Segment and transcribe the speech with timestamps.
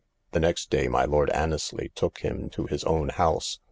[0.31, 3.59] The next day my Lord Annesly took him to his own house.